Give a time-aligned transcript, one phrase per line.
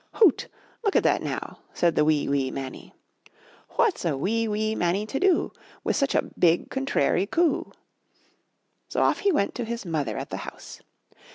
[0.15, 0.47] ''Hout!
[0.83, 2.95] Look at that now,'* said the wee, wee Mannie—
[3.77, 5.53] ''What's a wee, wee Mannie to do
[5.85, 7.69] Wi' such a BIG, CONTRAIRY COO?"
[8.89, 10.81] So off he went to his mother at the house.